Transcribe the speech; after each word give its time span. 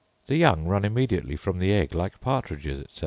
The 0.25 0.35
young 0.35 0.63
run 0.65 0.83
immediately 0.83 1.35
from 1.35 1.59
the 1.59 1.71
egg 1.73 1.93
like 1.93 2.19
partridges, 2.21 2.81
etc. 2.81 2.99